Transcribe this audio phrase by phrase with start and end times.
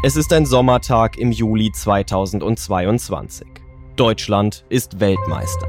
[0.00, 3.48] Es ist ein Sommertag im Juli 2022.
[3.96, 5.66] Deutschland ist Weltmeister.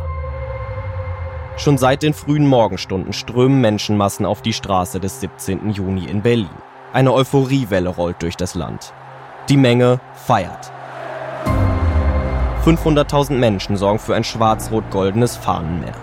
[1.58, 5.72] Schon seit den frühen Morgenstunden strömen Menschenmassen auf die Straße des 17.
[5.72, 6.52] Juni in Berlin.
[6.94, 8.94] Eine Euphoriewelle rollt durch das Land.
[9.50, 10.72] Die Menge feiert.
[12.66, 15.96] 500.000 Menschen sorgen für ein schwarz-rot-goldenes Fahnenmeer.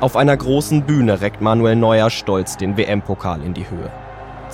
[0.00, 3.92] Auf einer großen Bühne reckt Manuel Neuer stolz den WM-Pokal in die Höhe.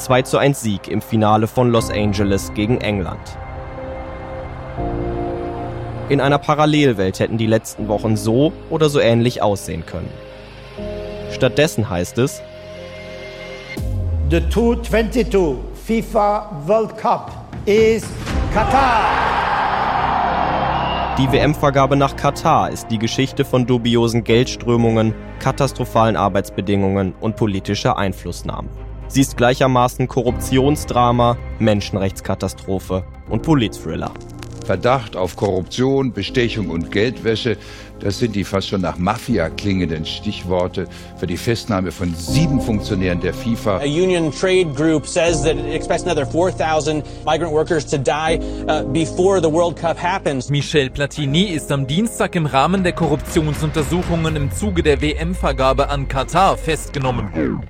[0.00, 3.20] 2 zu 1 Sieg im Finale von Los Angeles gegen England.
[6.08, 10.10] In einer Parallelwelt hätten die letzten Wochen so oder so ähnlich aussehen können.
[11.30, 12.42] Stattdessen heißt es,
[14.30, 17.30] The 2022 FIFA World Cup
[17.66, 18.04] is
[18.52, 19.30] Qatar.
[21.18, 28.68] Die WM-Vergabe nach Katar ist die Geschichte von dubiosen Geldströmungen, katastrophalen Arbeitsbedingungen und politischer Einflussnahme.
[29.10, 34.12] Sie ist gleichermaßen Korruptionsdrama, Menschenrechtskatastrophe und Politthriller.
[34.64, 37.56] Verdacht auf Korruption, Bestechung und Geldwäsche,
[37.98, 43.20] das sind die fast schon nach Mafia klingenden Stichworte für die Festnahme von sieben Funktionären
[43.20, 43.78] der FIFA.
[43.78, 48.84] A union trade group says that it expects another 4,000 migrant workers to die uh,
[48.92, 50.50] before the World Cup happens.
[50.50, 56.56] Michel Platini ist am Dienstag im Rahmen der Korruptionsuntersuchungen im Zuge der WM-Vergabe an Katar
[56.56, 57.60] festgenommen.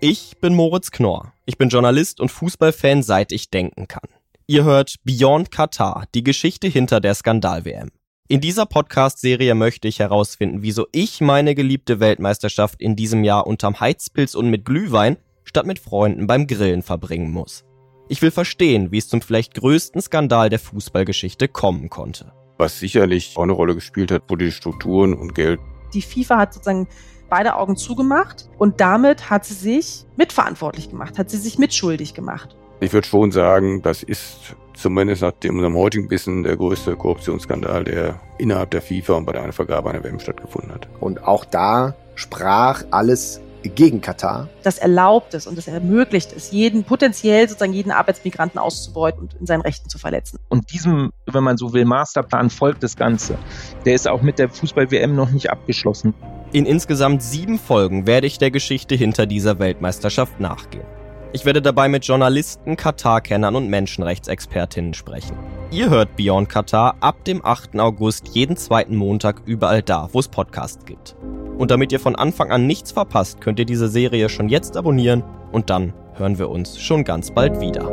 [0.00, 1.32] Ich bin Moritz Knorr.
[1.46, 4.08] Ich bin Journalist und Fußballfan, seit ich denken kann.
[4.46, 7.90] Ihr hört Beyond Qatar, die Geschichte hinter der Skandal-WM.
[8.28, 13.80] In dieser Podcast-Serie möchte ich herausfinden, wieso ich meine geliebte Weltmeisterschaft in diesem Jahr unterm
[13.80, 17.64] Heizpilz und mit Glühwein statt mit Freunden beim Grillen verbringen muss.
[18.10, 22.34] Ich will verstehen, wie es zum vielleicht größten Skandal der Fußballgeschichte kommen konnte.
[22.58, 25.58] Was sicherlich auch eine Rolle gespielt hat, wo die Strukturen und Geld.
[25.94, 26.86] Die FIFA hat sozusagen
[27.28, 32.56] beide Augen zugemacht und damit hat sie sich mitverantwortlich gemacht, hat sie sich mitschuldig gemacht.
[32.80, 37.84] Ich würde schon sagen, das ist zumindest nach dem, unserem heutigen Wissen der größte Korruptionsskandal,
[37.84, 40.88] der innerhalb der FIFA und bei der Vergabe einer WM stattgefunden hat.
[41.00, 44.48] Und auch da sprach alles gegen Katar.
[44.62, 49.46] Das erlaubt es und es ermöglicht es, jeden potenziell sozusagen jeden Arbeitsmigranten auszubeuten und in
[49.46, 50.38] seinen Rechten zu verletzen.
[50.48, 53.38] Und diesem, wenn man so will, Masterplan folgt das Ganze.
[53.84, 56.14] Der ist auch mit der Fußball-WM noch nicht abgeschlossen.
[56.52, 60.86] In insgesamt sieben Folgen werde ich der Geschichte hinter dieser Weltmeisterschaft nachgehen.
[61.32, 65.36] Ich werde dabei mit Journalisten, Katar-Kennern und Menschenrechtsexpertinnen sprechen.
[65.72, 67.78] Ihr hört Beyond Katar ab dem 8.
[67.80, 71.16] August jeden zweiten Montag überall da, wo es Podcasts gibt.
[71.58, 75.24] Und damit ihr von Anfang an nichts verpasst, könnt ihr diese Serie schon jetzt abonnieren
[75.50, 77.90] und dann hören wir uns schon ganz bald wieder.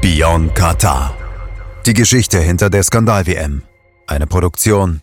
[0.00, 1.14] Beyond Katar.
[1.86, 3.62] Die Geschichte hinter der Skandal-WM.
[4.06, 5.02] Eine Produktion